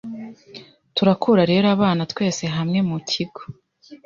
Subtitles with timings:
[0.95, 3.41] Turakura rero abana twese hamwe mukigo